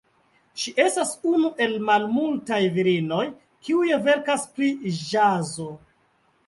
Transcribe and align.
Ŝi 0.61 0.71
estas 0.83 1.11
unu 1.31 1.51
el 1.65 1.75
malmultaj 1.89 2.61
virinoj, 2.79 3.23
kiuj 3.69 3.95
verkas 4.09 4.51
pri 4.57 4.75
ĵazo. 5.07 5.73